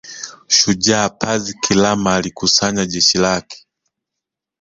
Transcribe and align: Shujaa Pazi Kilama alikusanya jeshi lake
Shujaa 0.47 1.09
Pazi 1.09 1.53
Kilama 1.59 2.15
alikusanya 2.15 2.85
jeshi 2.85 3.17
lake 3.17 3.67